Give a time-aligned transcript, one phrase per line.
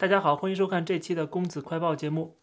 [0.00, 2.34] 大家好，欢迎收看这期的公子快报节目。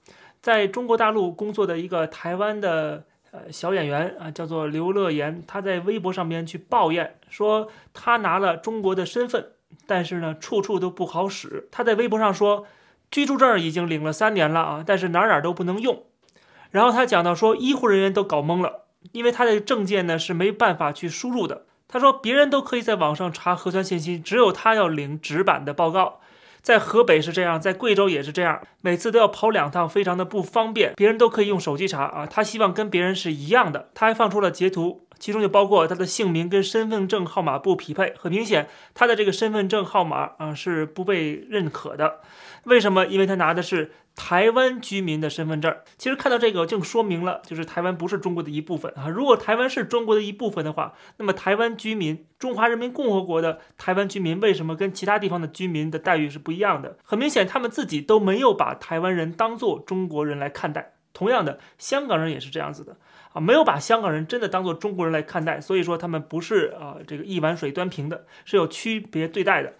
[0.43, 9.53] 在中国大陆工作的一个台湾的呃小演员啊，叫做刘乐言，他在微博上面去抱怨说，他拿了中国的身份，
[9.87, 11.67] 但是呢，处处都不好使。
[11.71, 12.67] 他在微博上说，
[13.09, 16.03] 居住证已经领了三年了啊，但是哪哪都不能用。
[16.69, 18.83] 然后他讲到说，医护人员都搞懵了，
[19.13, 21.65] 因为他的证件呢是没办法去输入的。
[21.87, 26.19] 他说，别人都可以在网上查核酸信息，只有他要领纸版的报告。
[26.67, 30.91] 在河北是这样，在贵州也是这样，每次都要跑两趟，非常的不方便。
[30.97, 33.87] 别人都可以用手机查啊，他希望跟别人是一样的。
[33.93, 38.13] 他还放出了截图，其中就包括他的姓名跟身份证号码不匹配。
[38.17, 42.19] 很明显，他的这个身份证号码啊是不被认可的。
[42.65, 43.05] 为什么？
[43.05, 43.93] 因为他拿的是。
[44.17, 49.07] 台湾居民的身份证，其实看到这个就说明了，就是台湾不是中国的一部分啊。
[49.07, 56.97] 如果台湾是中国的一部分的话，那么台湾居民，中华人民共和国的台湾居民为什么跟其他地方的居民的待遇是不一样的？
[57.03, 60.93] 很明显，他们自己都没有把台湾人当做中国人来看待。
[61.13, 62.97] 同样的，香港人也是这样子的
[63.33, 69.73] 啊，没有把香港人真的当做中国人来看待，所以说他们不是啊这个一碗水端平的，是有区别对待的。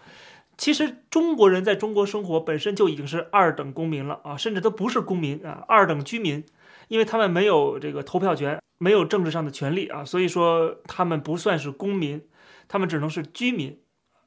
[0.57, 6.43] 其实中国人在中国生活本身就已经是二等公民了啊，甚至都不是公民啊，二等居民，
[6.87, 12.23] 因为他们没有这个投票权，没有政治上的权利啊，所以说他们不算是公民，
[12.67, 13.79] 他们只能是居民，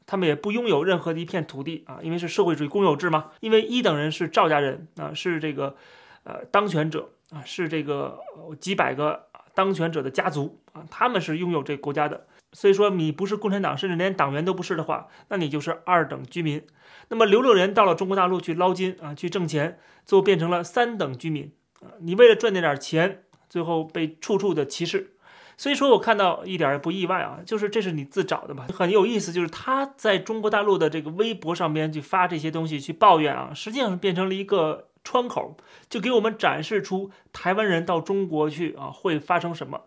[0.06, 3.32] 他们也不拥有任何的一片土地啊，因为是社会主义公有制嘛。
[3.40, 5.74] 因为一等人是赵家人啊，是这个
[6.22, 8.20] 呃当权者啊，是这个
[8.60, 12.24] 几百个当权者的家族啊，他们是拥有这个国家的。
[12.52, 16.62] 所以说你不是共产党，甚至连党员都不是的话，那你就是二等居民。
[17.08, 21.94] 那么刘乐人到了中国大陆去捞金啊，去挣钱，最后变成了三等居民啊。
[22.00, 25.14] 你为了赚那点钱，最后被处处的歧视。
[25.56, 28.66] 所以说我看到一点也不意外啊，就是这是你自找的吧？
[28.72, 35.56] 很有意思，就是他在中国大陆的这个微博上边去发这些东西去抱怨啊，实际上变成了一个窗口，
[35.88, 39.82] 就给我们展示出台湾人到中国去啊会发生什么。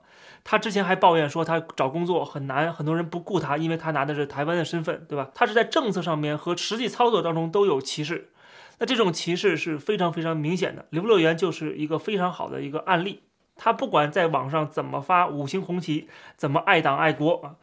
[0.46, 5.30] 他之前还抱怨说他找工作很难，很多人不雇他，因为他拿的是台湾的身份，对吧？
[5.34, 8.30] 他是在政策上面和实际操作当中都有歧视，
[8.80, 10.86] 那这种歧视是非常非常明显的。
[10.90, 13.24] 刘乐园就是一个非常好的一个案例，
[13.56, 17.56] 他不管在网上怎么发五星红旗，怎么爱党爱国啊，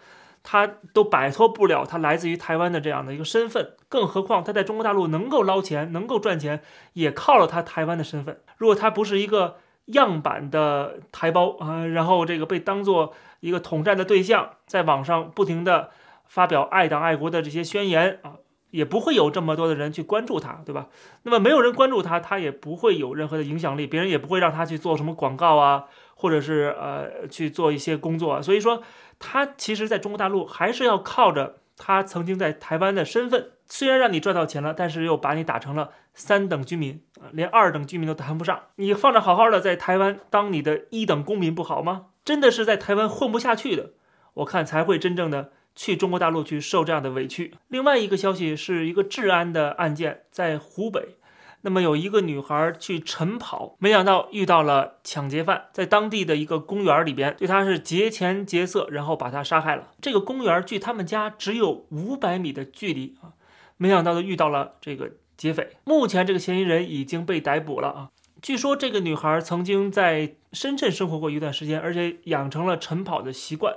[0.43, 6.61] 他都摆脱不了他来自于台湾的这样的一个身份，更何况他在中国大陆能够捞钱，能够赚钱，
[6.93, 8.41] 也靠了他台湾的身份。
[8.57, 9.57] 如果他不是一个。
[9.87, 15.91] 样板的台胞啊，然后这个被当做一个统战的对象，在网上不停的
[16.27, 18.35] 发表爱党爱国的这些宣言啊，
[18.71, 20.89] 也不会有这么多的人去关注他，对吧？
[21.23, 28.41] 那么没有人关注他，他也不会有任何的影响力，别人也不会让他去做什么广告啊，或者是呃去做一些工作。
[28.43, 28.83] 所以说，
[29.19, 33.51] 他其实在中国大陆还是要靠着他曾经在台湾的身份。
[33.73, 37.01] 虽然让你赚到钱了，但是又把你打成了三等居民，
[37.31, 38.63] 连二等居民都谈不上。
[38.75, 42.07] 你放着好好的在台湾当你的一等公民不好吗？
[42.25, 43.91] 真的是在台湾混不下去的，
[44.35, 45.53] 我看才会真正的
[45.83, 47.55] 去中国大陆去受这样的委屈。
[47.69, 51.17] 另外一个消息是一个治安的案件，在湖北。
[51.63, 59.89] 那么有一个女孩去晨跑，没想到遇到了抢劫犯，在当地的一个公园里边，对她是劫钱劫色，然后把她杀害了。
[60.03, 63.33] 这个公园距他们家只有五百米的距离啊。
[63.79, 68.11] 没想到的遇到了这个劫匪，目前这个嫌疑人已经被逮捕了啊！
[68.43, 73.75] 据说这个女孩曾经在深圳生活过一段时间，而且养成了晨跑的习惯，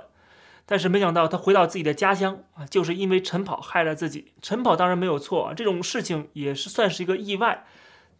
[0.66, 4.32] 但是没想到他回到自己的家乡啊，就是因为晨跑害了自己。
[4.40, 7.64] 晨跑当然没有错啊，这种事情也是算是一个意外。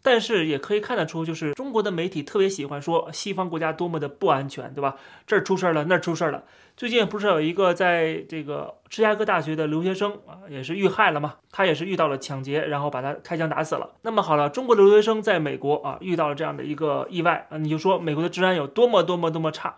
[0.07, 4.97] 但是也可以看得出，就是中国的媒体特别喜欢说西方国家多么的不安全，对吧？
[5.27, 6.45] 这儿出事儿了，那儿出事儿了。
[6.77, 11.37] 最近不是有一个在这个芝加哥大学的留学生啊，也是遇害了嘛？
[11.51, 13.93] 他也是遇到了抢劫，然后把他开枪打死了。
[14.03, 19.77] 那么好了，中国的留学生在美国啊遇到了这样的一个意外啊，你就说美国的治安有多么多么多么差。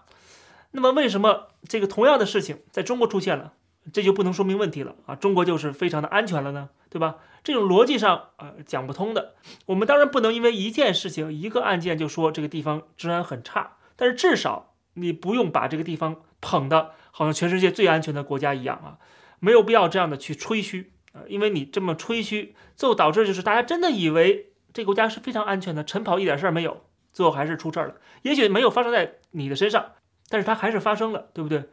[0.77, 3.55] 那么为什么这个同样的事情在中国出现了？
[3.95, 5.15] 这就不能说明问题了啊！
[5.15, 7.17] 中国就是非常的安全了呢，对吧？
[7.43, 9.37] 这种逻辑上啊讲不通的。
[9.65, 18.99] 我们当然不能因为一件事情、一个案件就说这个地方治安很差，但是至少你不用把这个地方捧的好像全世界最安全的国家一样啊，
[19.41, 26.83] 没有必要这样的去吹嘘啊，因为你这么吹嘘，最后导致就是大家真的以为这个国家是非常安全的，晨跑一点事儿没有，
[27.15, 27.95] 最后还是出事儿了。
[28.21, 29.93] 也许没有发生在你的身上，
[30.29, 31.65] 但是它还是发生了，对不对？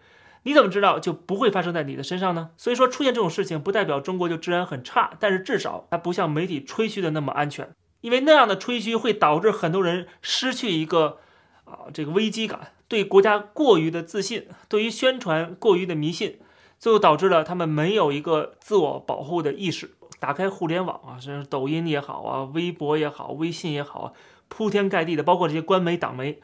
[0.43, 2.49] 你怎么知道就不会发生在你的身上呢？
[2.57, 11.19] 所以说出现这种事情不代表中国就治安很差，但是至少它不像媒体吹嘘的那么安全，因为那样的吹嘘会导致很多人失去一个
[11.63, 16.39] 啊这个危机感，对国家过于的自信，对于宣传过于的迷信，
[16.77, 19.91] 最后导致了他们没有一个自我保护的意识。
[20.19, 24.13] 打开互联网啊，是抖音也好啊，微博也好，微信也好，
[24.49, 26.41] 铺天盖地的，包括这些官媒党媒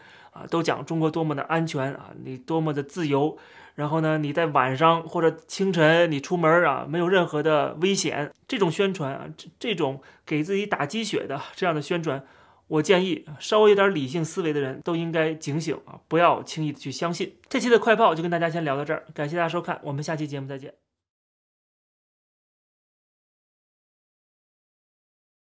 [0.49, 3.37] 都讲中国多么的安全啊，你多么的自由。
[3.75, 8.29] 然后呢，你在晚上或者清晨你出门啊，没有任何的危险。
[8.45, 12.21] 这种宣传啊，这这种给自己打鸡血的这样的宣传，
[12.67, 17.37] 我建议稍微有点理性思维的人都应该警醒啊，不要轻易的去相信。
[17.47, 20.88] 这期的快报就跟大家先聊到这儿，感谢大家收看，我们下期节目再见。